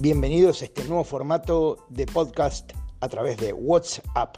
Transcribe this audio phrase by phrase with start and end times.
[0.00, 4.34] Bienvenidos a este nuevo formato de podcast a través de WhatsApp,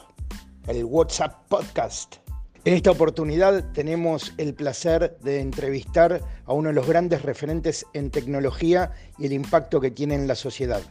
[0.67, 2.17] el WhatsApp Podcast.
[2.65, 8.11] En esta oportunidad tenemos el placer de entrevistar a uno de los grandes referentes en
[8.11, 10.83] tecnología y el impacto que tiene en la sociedad.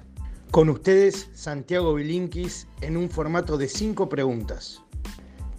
[0.51, 4.81] Con ustedes, Santiago Bilinkis, en un formato de cinco preguntas.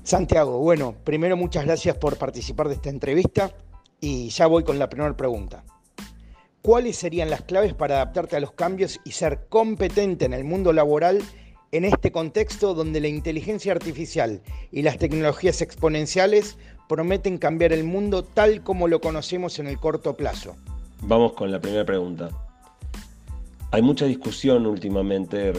[0.04, 3.54] Santiago, bueno, primero muchas gracias por participar de esta entrevista
[4.00, 5.64] y ya voy con la primera pregunta.
[6.62, 10.72] ¿Cuáles serían las claves para adaptarte a los cambios y ser competente en el mundo
[10.72, 11.20] laboral
[11.72, 16.56] en este contexto donde la inteligencia artificial y las tecnologías exponenciales
[16.88, 20.54] prometen cambiar el mundo tal como lo conocemos en el corto plazo?
[21.00, 22.28] Vamos con la primera pregunta.
[23.72, 25.52] Hay mucha discusión últimamente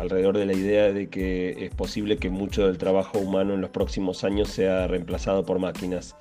[0.00, 3.70] alrededor de la idea de que es posible que mucho del trabajo humano en los
[3.70, 6.14] próximos años sea reemplazado por máquinas.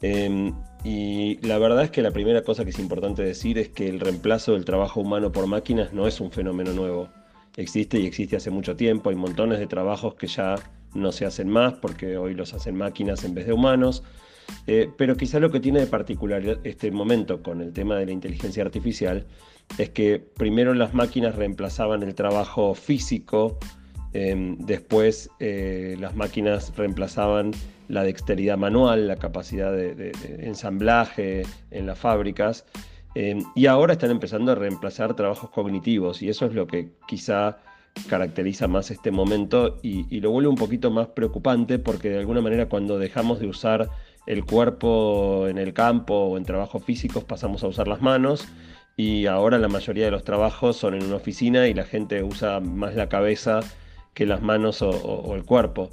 [0.00, 3.88] Em, y la verdad es que la primera cosa que es importante decir es que
[3.88, 7.08] el reemplazo del trabajo humano por máquinas no es un fenómeno nuevo.
[7.56, 9.10] Existe y existe hace mucho tiempo.
[9.10, 10.54] Hay montones de trabajos que ya
[10.94, 14.04] no se hacen más porque hoy los hacen máquinas en vez de humanos.
[14.66, 18.12] Eh, pero quizá lo que tiene de particular este momento con el tema de la
[18.12, 19.26] inteligencia artificial
[19.76, 23.58] es que primero las máquinas reemplazaban el trabajo físico,
[24.12, 27.52] em, después eh, las máquinas reemplazaban
[27.88, 32.66] la dexteridad manual, la capacidad de, ensamblaje en las fábricas.
[33.14, 37.58] Eh, y ahora están empezando a reemplazar trabajos cognitivos y eso es lo que quizá
[38.06, 42.68] caracteriza más este momento y, lo vuelve un poquito más preocupante porque de alguna manera
[42.68, 43.88] cuando dejamos de usar
[44.26, 48.46] el cuerpo en el campo o en trabajos físicos pasamos a usar las manos
[48.96, 52.60] y ahora la mayoría de los trabajos son en una oficina y la gente usa
[52.60, 53.60] más la cabeza
[54.18, 55.90] que las manos o el cuerpo.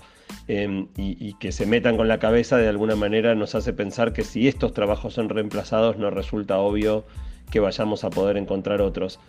[0.48, 4.24] Em, y, que se metan con la cabeza de alguna manera nos hace pensar que
[4.24, 7.04] si estos trabajos son reemplazados no resulta obvio
[7.50, 9.20] que vayamos a poder encontrar otros.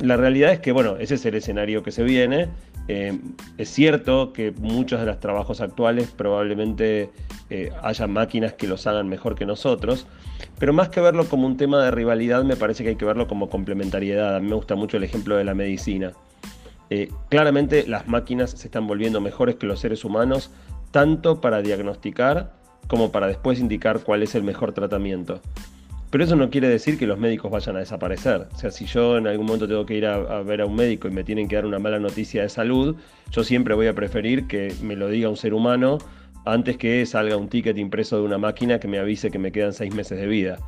[0.00, 2.48] La realidad es que, bueno, ese es el escenario que se viene.
[2.88, 3.20] Em,
[3.58, 7.10] es cierto que muchos de los trabajos actuales probablemente
[7.48, 10.06] eh, haya máquinas que los hagan mejor que nosotros,
[10.58, 13.28] pero más que verlo como un tema de rivalidad, me parece que hay que verlo
[13.28, 14.36] como complementariedad.
[14.36, 16.12] A mí me gusta mucho el ejemplo de la medicina.
[16.90, 20.50] Eh, claramente las máquinas se están volviendo mejores que los seres humanos,
[20.90, 22.52] tanto para diagnosticar
[22.88, 25.40] como para después indicar cuál es el mejor tratamiento.
[26.10, 28.48] Pero eso no quiere decir que los médicos vayan a desaparecer.
[28.52, 30.74] O sea, si yo en algún momento tengo que ir a, a, ver a un
[30.74, 32.96] médico y me tienen que dar una mala noticia de salud,
[33.30, 35.98] yo siempre voy a preferir que me lo diga un ser humano
[36.44, 39.72] antes que salga un ticket impreso de una máquina que me avise que me quedan
[39.72, 40.58] seis meses de vida.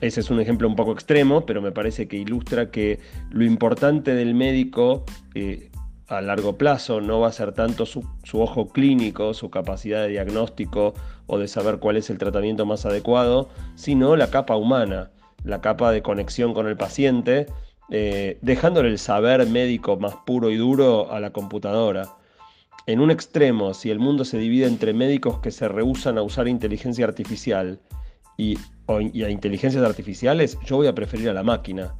[0.00, 3.00] Ese es un ejemplo un poco extremo, pero me parece que ilustra que
[3.30, 5.70] lo importante del médico eh,
[6.08, 10.94] a largo plazo no va a ser tanto su, ojo clínico, su capacidad de diagnóstico
[11.26, 15.10] o de saber cuál es el tratamiento más adecuado, sino la capa humana,
[15.44, 17.46] la capa de conexión con el paciente,
[17.90, 22.16] eh, dejándole el saber médico más puro y duro a la computadora.
[22.86, 26.48] En un extremo, si el mundo se divide entre médicos que se rehusan a usar
[26.48, 27.80] inteligencia artificial
[28.36, 31.94] y, a inteligencias artificiales, yo voy a preferir a la máquina.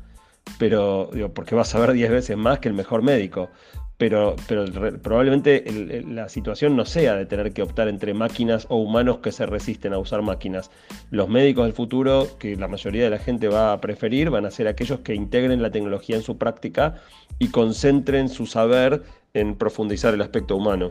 [0.58, 3.50] Pero, digo, porque vas a ver 10 veces más que el mejor médico.
[3.96, 4.64] Pero, pero
[5.00, 5.64] probablemente
[6.06, 9.92] la situación no sea de tener que optar entre máquinas o humanos que se resisten
[9.92, 10.70] a usar máquinas.
[11.10, 14.50] Los médicos del futuro, que la mayoría de la gente va a preferir, van a
[14.50, 16.96] ser aquellos que integren la tecnología en su práctica
[17.38, 20.90] y concentren su saber en profundizar el aspecto humano.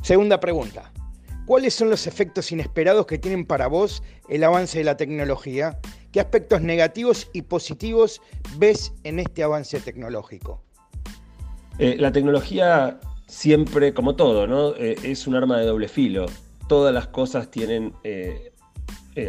[0.00, 0.90] Segunda pregunta.
[1.46, 5.78] ¿Cuáles son los efectos inesperados que tienen para vos el avance de la tecnología?
[6.12, 8.20] ¿Qué aspectos negativos y positivos
[8.58, 10.62] ves en este avance tecnológico?
[11.78, 14.76] Eh, la tecnología siempre, como todo.
[14.76, 16.26] Eh, es un arma de doble filo.
[16.68, 18.52] Todas las cosas tienen eh,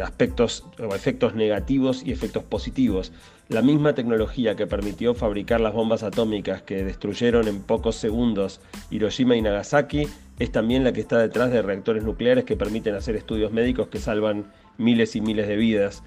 [0.02, 3.12] aspectos efectos negativos y efectos positivos.
[3.48, 8.60] La misma tecnología que permitió fabricar las bombas atómicas que destruyeron en pocos segundos
[8.90, 10.06] Hiroshima y Nagasaki
[10.38, 13.98] es también la que está detrás de reactores nucleares que permiten hacer estudios médicos que
[13.98, 16.02] salvan miles y miles de vidas.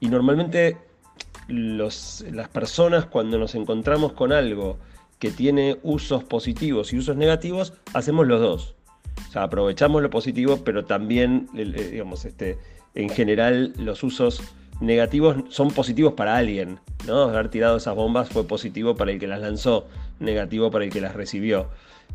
[0.00, 0.76] Y normalmente
[1.48, 4.78] las personas cuando nos encontramos con algo
[5.18, 8.74] que tiene usos positivos y usos negativos, hacemos los dos.
[9.28, 12.58] O sea, aprovechamos lo positivo, pero también, digamos, este,
[12.94, 14.42] en general los usos
[14.80, 17.22] negativos son positivos para alguien, ¿no?
[17.22, 19.86] Haber tirado esas bombas fue positivo para el que las lanzó,
[20.18, 21.68] negativo para el que las recibió.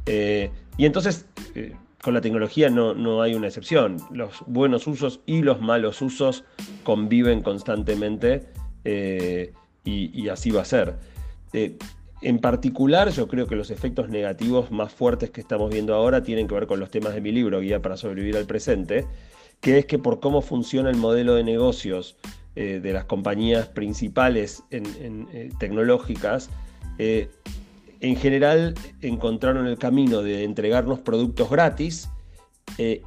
[0.08, 1.26] Eh, y entonces,
[1.56, 3.98] eh, con la tecnología no, no, hay una excepción.
[4.12, 6.44] Los buenos usos y los malos usos
[6.84, 8.48] conviven constantemente
[8.86, 9.54] eh,
[9.84, 10.96] y, así va a ser.
[11.54, 16.48] en particular, yo creo que los efectos negativos más fuertes que estamos viendo ahora tienen
[16.48, 19.06] que ver con los temas de mi libro, Guía para sobrevivir al presente,
[19.62, 22.18] que es que por cómo funciona el modelo de negocios
[22.56, 24.64] de las compañías principales
[25.60, 26.50] tecnológicas,
[28.00, 32.10] en general encontraron el camino de entregarnos productos gratis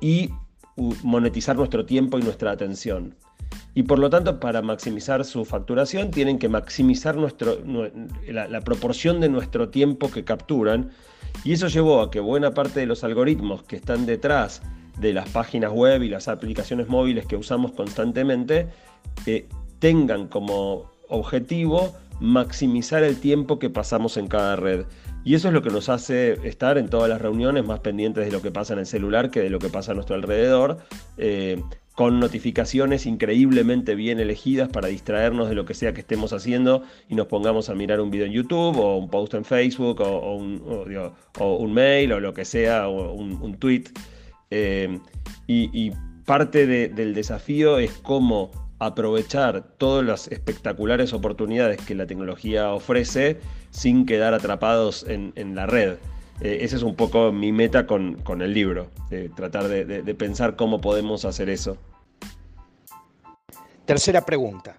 [0.01, 0.31] y
[1.03, 3.15] monetizar nuestro tiempo y nuestra atención.
[3.75, 7.59] Y por lo tanto, para maximizar su facturación, tienen que maximizar nuestro,
[8.27, 10.91] la, proporción de nuestro tiempo que capturan.
[11.45, 14.63] Y eso llevó a que buena parte de los algoritmos que están detrás
[14.99, 18.69] de las páginas web y las aplicaciones móviles que usamos constantemente
[19.25, 19.47] eh,
[19.79, 24.85] tengan como objetivo maximizar el tiempo que pasamos en cada red.
[25.25, 28.33] Y eso es lo que nos hace estar en todas las reuniones más pendientes de
[28.33, 30.79] lo que pasa en el celular que de lo que pasa a nuestro alrededor.
[31.19, 31.61] Eh,
[31.95, 37.15] con notificaciones increíblemente bien elegidas para distraernos de lo que sea que estemos haciendo y
[37.15, 41.75] nos pongamos a mirar un video en YouTube o un post en Facebook o, un,
[41.75, 43.85] mail o lo que sea, o un, tweet.
[44.51, 44.99] Eh,
[45.47, 45.93] y,
[46.25, 53.39] parte del desafío es cómo aprovechar todas las espectaculares oportunidades que la tecnología ofrece
[53.71, 55.99] sin quedar atrapados en, la red.
[56.41, 58.91] Eh, esa es un poco mi meta con, el libro,
[59.37, 61.77] tratar de pensar cómo podemos hacer eso.
[63.85, 64.79] Tercera pregunta.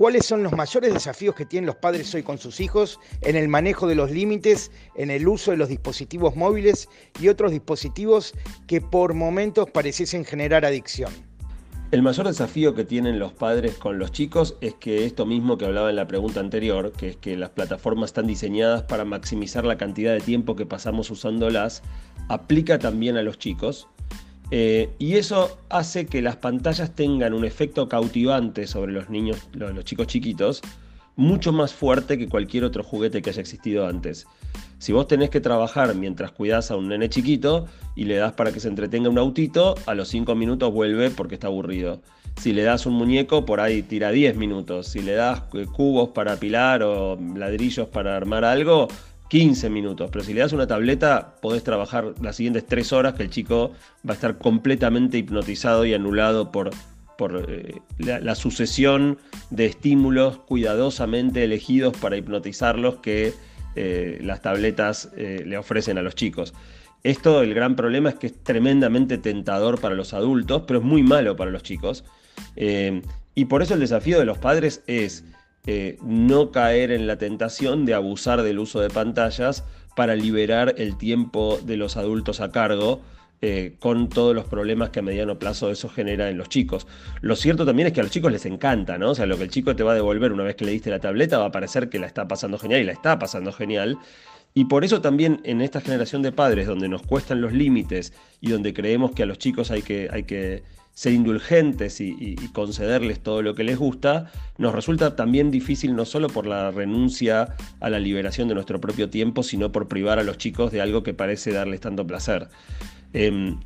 [0.00, 3.48] ¿Cuáles son los mayores desafíos que tienen los padres hoy con sus hijos en el
[3.48, 6.88] manejo de los límites, en el uso de los dispositivos móviles
[7.20, 8.32] y otros dispositivos
[8.66, 11.29] que por momentos pareciesen generar adicción?
[11.90, 15.64] El mayor desafío que tienen los padres con los chicos es que esto mismo que
[15.64, 19.76] hablaba en la pregunta anterior, que es que las plataformas están diseñadas para maximizar la
[19.76, 21.82] cantidad de tiempo que pasamos usándolas,
[22.28, 23.88] aplica también a los chicos
[24.52, 29.84] eh, y eso hace que las pantallas tengan un efecto cautivante sobre los niños, los,
[29.84, 30.60] chicos chiquitos,
[31.16, 34.26] mucho más fuerte que cualquier otro juguete que haya existido antes.
[34.78, 38.52] Si vos tenés que trabajar mientras cuidás a un nene chiquito y le das para
[38.52, 42.00] que se entretenga un autito, a los 5 minutos vuelve porque está aburrido.
[42.36, 44.86] Si le das un muñeco, por ahí tira 10 minutos.
[44.86, 48.88] Si le das eh, cubos para apilar o ladrillos para armar algo,
[49.28, 53.22] 15 minutos, pero si le das una tableta podés trabajar las siguientes 3 horas que
[53.22, 53.72] el chico
[54.04, 56.70] va a estar completamente hipnotizado y anulado por,
[57.20, 59.18] por eh, la, sucesión
[59.50, 63.34] de estímulos cuidadosamente elegidos para hipnotizarlos que
[63.76, 66.54] eh, las tabletas eh, le ofrecen a los chicos.
[67.02, 71.02] Esto, el gran problema es que es tremendamente tentador para los adultos, pero es muy
[71.02, 72.04] malo para los chicos.
[72.56, 75.24] y por eso el desafío de los padres es
[76.02, 79.62] no caer en la tentación de abusar del uso de pantallas
[79.94, 83.02] para liberar el tiempo de los adultos a cargo.
[83.42, 86.86] Eh, con todos los problemas que a mediano plazo eso genera en los chicos.
[87.22, 89.12] Lo cierto también es que a los chicos les encanta, ¿no?
[89.12, 90.90] O sea, lo que el chico te va a devolver una vez que le diste
[90.90, 93.98] la tableta va a parecer que la está pasando genial y la está pasando genial.
[94.52, 98.50] Y por eso también en esta generación de padres donde nos cuestan los límites y
[98.50, 100.62] donde creemos que a los chicos hay que, hay que
[100.92, 106.28] ser indulgentes y, concederles todo lo que les gusta, nos resulta también difícil no solo
[106.28, 110.36] por la renuncia a la liberación de nuestro propio tiempo, sino por privar a los
[110.36, 112.48] chicos de algo que parece darles tanto placer.
[113.12, 113.58] Em,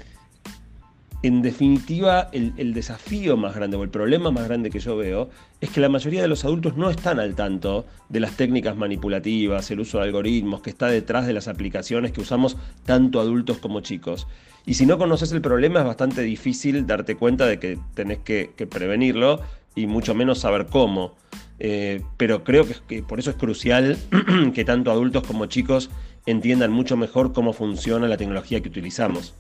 [1.25, 5.31] en definitiva, el, desafío más grande o el problema más grande que yo veo
[5.63, 9.71] es que la mayoría de los adultos no están al tanto de las técnicas manipulativas,
[9.71, 13.81] el uso de algoritmos que está detrás de las aplicaciones que usamos tanto adultos como
[13.81, 14.27] chicos.
[14.67, 18.53] Y si no conoces el problema es bastante difícil darte cuenta de que tenés que,
[18.71, 19.41] prevenirlo
[19.75, 21.15] y mucho menos saber cómo.
[21.59, 23.97] Eh, pero creo que, que por eso es crucial
[24.55, 25.91] que tanto adultos como chicos
[26.27, 29.35] entiendan mucho mejor cómo funciona la tecnología que utilizamos.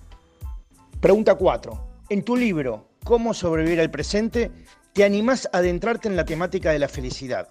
[1.00, 1.88] Pregunta 4.
[2.10, 4.50] En tu libro, ¿Cómo sobrevivir al presente?
[4.94, 7.48] te animás a adentrarte en la temática de la felicidad.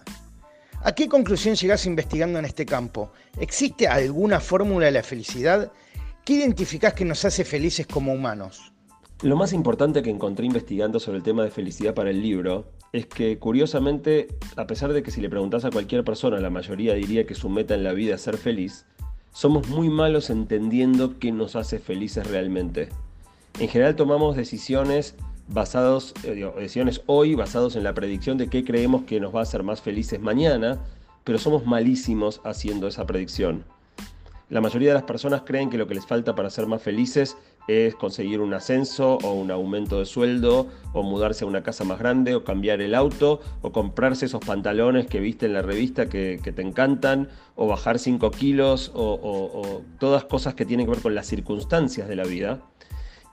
[0.82, 3.12] ¿A qué conclusión llegás investigando en este campo?
[3.40, 5.72] ¿Existe alguna fórmula de la felicidad?
[6.26, 8.74] ¿Qué identificás que nos hace felices como humanos?
[9.22, 13.08] Lo más importante que encontré investigando sobre el tema de felicidad para el libro es
[13.08, 17.26] que, curiosamente, a pesar de que si le preguntás a cualquier persona, la mayoría diría
[17.26, 18.86] que su meta en la vida es ser feliz,
[19.32, 22.90] somos muy malos entendiendo qué nos hace felices realmente.
[23.60, 25.16] En general tomamos decisiones
[25.48, 29.44] basados, eh, decisiones hoy basados en la predicción de qué creemos que nos va a
[29.44, 30.78] hacer más felices mañana,
[31.24, 33.64] pero somos malísimos haciendo esa predicción.
[34.50, 37.38] La mayoría de las personas creen que lo que les falta para ser más felices
[37.68, 42.00] es conseguir un ascenso o un aumento de sueldo o mudarse a una casa más
[42.00, 46.40] grande o cambiar el auto o comprarse esos pantalones que viste en la revista que,
[46.44, 51.28] te encantan o bajar 5 kilos o todas cosas que tienen que ver con las
[51.28, 52.60] circunstancias de la vida.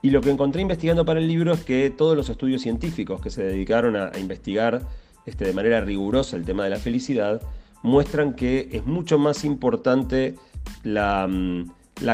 [0.01, 3.29] Y lo que encontré investigando para el libro es que todos los estudios científicos que
[3.29, 4.81] se dedicaron a, investigar
[5.25, 7.41] este, de manera rigurosa el tema de la felicidad
[7.83, 10.35] muestran que es mucho más importante
[10.83, 11.71] la, mm,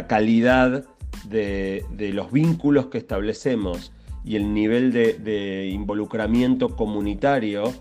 [0.07, 0.83] calidad
[1.25, 1.83] de,
[2.13, 3.91] los vínculos que establecemos
[4.23, 7.73] y el nivel de, involucramiento comunitario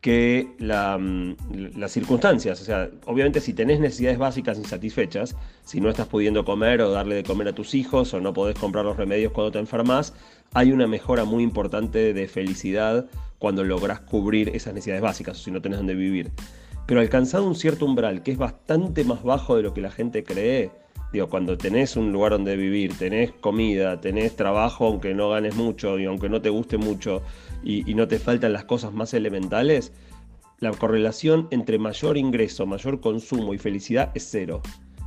[0.00, 2.60] que mm, las circunstancias.
[2.60, 5.34] O sea, obviamente si tenés necesidades básicas insatisfechas,
[5.64, 8.58] si no estás pudiendo comer o darle de comer a tus hijos o no podés
[8.58, 10.12] comprar los remedios cuando te enfermas,
[10.52, 13.06] hay una mejora muy importante de felicidad
[13.38, 16.32] cuando lográs cubrir esas necesidades básicas o si no tenés donde vivir.
[16.86, 20.22] Pero alcanzado un cierto umbral que es bastante más bajo de lo que la gente
[20.22, 20.70] cree,
[21.12, 25.98] digo, cuando tenés un lugar donde vivir, tenés comida, tenés trabajo aunque no ganes mucho
[25.98, 27.22] y aunque no te guste mucho,
[27.62, 29.92] y, no te faltan las cosas más elementales,
[30.60, 34.62] la correlación entre mayor ingreso, mayor consumo y felicidad es cero.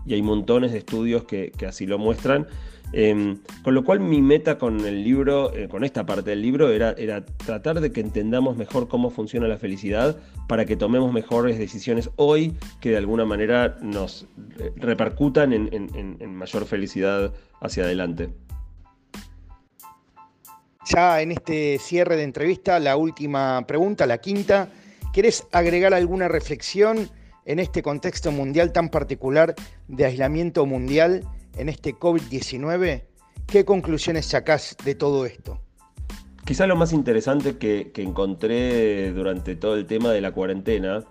[0.08, 2.48] Y hay montones de estudios que, así lo muestran.
[2.94, 6.72] Em, con lo cual mi meta con el libro, eh, con esta parte del libro,
[6.72, 11.60] era, era, tratar de que entendamos mejor cómo funciona la felicidad para que tomemos mejores
[11.60, 14.26] decisiones hoy que de alguna manera nos
[14.60, 18.30] eh, repercutan en mayor felicidad hacia adelante.
[20.90, 24.70] Ya en este cierre de entrevista, la última pregunta, la quinta.
[25.12, 27.10] ¿Quieres agregar alguna reflexión
[27.48, 29.56] en este contexto mundial tan particular
[29.88, 31.24] de aislamiento mundial
[31.58, 33.04] en este COVID-19?
[33.48, 35.60] ¿Qué conclusiones sacás de todo esto?
[36.46, 41.04] Quizá lo más interesante que, que, encontré durante todo el tema de la cuarentena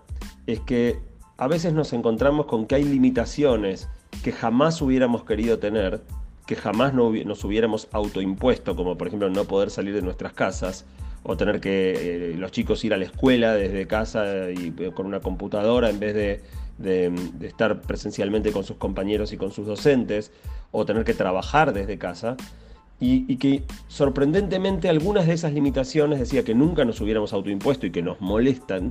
[0.45, 0.99] es que
[1.37, 3.89] a veces nos encontramos con que hay limitaciones
[4.23, 6.01] que jamás hubiéramos querido tener
[6.47, 10.85] que jamás nos hubiéramos autoimpuesto, como por ejemplo no poder salir de nuestras casas
[11.27, 15.05] o tener que eh, los chicos ir a la escuela desde casa y eh, con
[15.05, 16.41] una computadora en vez de,
[17.41, 20.31] estar presencialmente con sus compañeros y con sus docentes,
[20.71, 22.37] o tener que trabajar desde casa.
[22.99, 28.01] Y, que sorprendentemente algunas de esas limitaciones, decía que nunca nos hubiéramos autoimpuesto y que
[28.01, 28.89] nos molestan,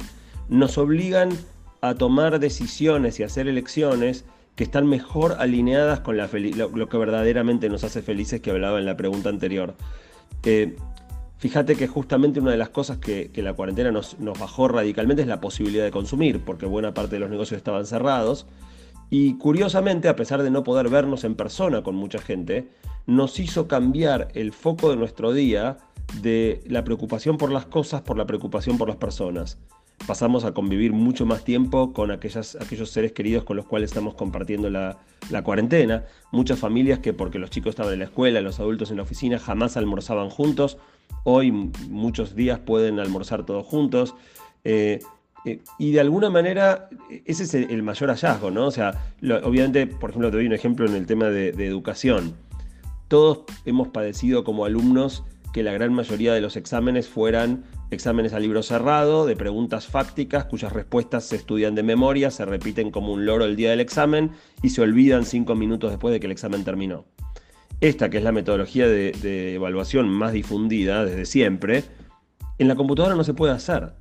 [0.49, 1.31] nos obligan
[1.81, 4.25] a tomar decisiones y hacer elecciones
[4.57, 8.87] que están mejor alineadas con la lo, que verdaderamente nos hace felices que hablaba en
[8.87, 9.75] la pregunta anterior.
[10.45, 10.77] Eh,
[11.39, 15.29] fíjate que justamente una de las cosas que, la cuarentena nos, nos, bajó radicalmente es
[15.29, 18.47] la posibilidad de consumir, porque buena parte de los negocios estaban cerrados.
[19.09, 22.69] Y curiosamente, a pesar de no poder vernos en persona con mucha gente,
[23.07, 25.79] nos hizo cambiar el foco de nuestro día
[26.21, 29.59] de la preocupación por las cosas por la preocupación por las personas
[30.07, 34.15] pasamos a convivir mucho más tiempo con aquellas, aquellos seres queridos con los cuales estamos
[34.15, 34.99] compartiendo la,
[35.43, 36.05] cuarentena.
[36.33, 39.39] Muchas familias que porque los chicos estaban en la escuela, los adultos en la oficina,
[39.39, 40.79] jamás almorzaban juntos.
[41.25, 44.15] Hoy muchos días pueden almorzar todos juntos.
[44.65, 45.01] Eh,
[45.45, 46.89] eh, y de alguna manera
[47.25, 48.67] ese es el, mayor hallazgo, ¿no?
[48.67, 49.13] O sea,
[49.45, 52.35] obviamente, por ejemplo, te doy un ejemplo en el tema de educación.
[53.09, 58.41] Todos hemos padecido como alumnos que la gran mayoría de los exámenes fueran exámenes a
[58.41, 63.27] libro cerrado, de preguntas fácticas cuyas respuestas se estudian de memoria, se repiten como un
[63.27, 66.65] loro el día del examen y se olvidan cinco minutos después de que el examen
[66.65, 67.05] terminó.
[67.81, 71.85] Esta, que es la metodología de, evaluación más difundida desde siempre,
[72.59, 73.93] en la computadora no se puede hacer,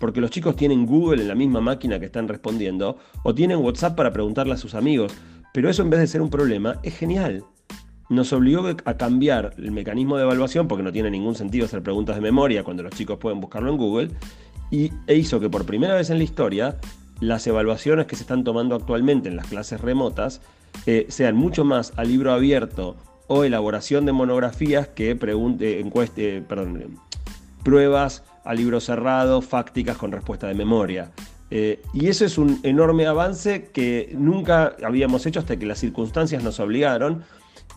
[0.00, 3.96] porque los chicos tienen Google en la misma máquina que están respondiendo o tienen WhatsApp
[3.96, 5.12] para preguntarle a sus amigos,
[5.52, 7.44] pero eso en vez de ser un problema es genial
[8.08, 12.16] nos obligó a cambiar el mecanismo de evaluación, porque no tiene ningún sentido hacer preguntas
[12.16, 14.10] de memoria cuando los chicos pueden buscarlo en Google,
[14.70, 16.76] y, e hizo que por primera vez en la historia
[17.20, 20.40] las evaluaciones que se están tomando actualmente en las clases remotas
[20.86, 22.96] eh, sean mucho más a libro abierto
[23.26, 25.84] o elaboración de monografías que pregunte,
[26.48, 26.98] perdón,
[27.62, 31.10] pruebas a libro cerrado, fácticas con respuesta de memoria.
[31.50, 36.42] Eh, y eso es un enorme avance que nunca habíamos hecho hasta que las circunstancias
[36.42, 37.24] nos obligaron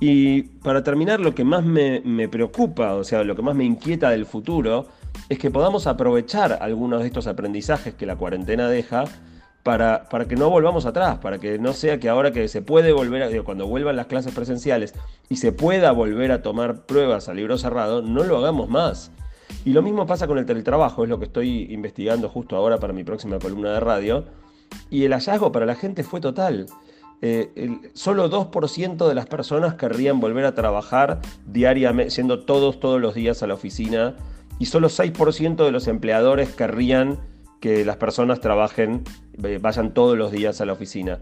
[0.03, 4.10] y para terminar, lo que más me, preocupa, o sea, lo que más me inquieta
[4.10, 4.88] del futuro,
[5.29, 9.03] es que podamos aprovechar algunos de estos aprendizajes que la cuarentena deja
[9.62, 12.93] para, para, que no volvamos atrás, para que no sea que ahora que se puede
[12.93, 14.96] volver, a, cuando vuelvan las clases presenciales
[15.29, 19.12] y se pueda volver a tomar pruebas a libro cerrado, no lo hagamos más.
[19.65, 22.91] Y lo mismo pasa con el teletrabajo, es lo que estoy investigando justo ahora para
[22.91, 24.25] mi próxima columna de radio.
[24.89, 26.65] Y el hallazgo para la gente fue total.
[27.22, 33.13] Eh, solo 2% de las personas querrían volver a trabajar diariamente, siendo todos todos los
[33.13, 34.16] días a la oficina,
[34.58, 37.20] y solo 6% de los empleadores querrían
[37.60, 39.04] que las personas trabajen,
[39.44, 41.20] eh, vayan todos los días a la oficina.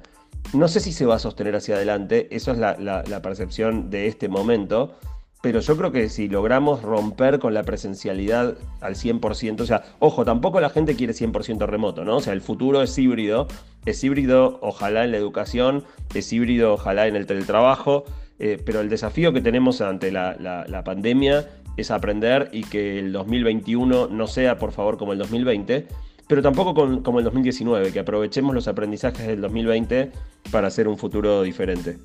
[0.54, 4.30] No sé si se va a sostener hacia adelante, eso es la percepción de este
[4.30, 4.96] momento,
[5.42, 10.26] pero yo creo que si logramos romper con la presencialidad al 100%, o sea, ojo,
[10.26, 12.18] tampoco la gente quiere 100% remoto, ¿no?
[12.18, 13.48] O sea, el futuro es híbrido,
[13.86, 18.04] es híbrido ojalá en la educación, es híbrido ojalá en el teletrabajo,
[18.40, 24.08] eh, pero el desafío que tenemos ante la, pandemia es aprender y que el 2021
[24.08, 25.88] no sea, por favor, como el 2020,
[26.28, 30.12] pero tampoco como el 2019, que aprovechemos los aprendizajes del 2020
[30.52, 31.98] para hacer un futuro diferente.